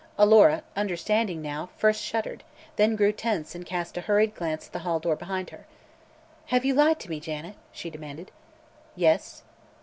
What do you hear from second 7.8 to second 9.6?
demanded. "Yes."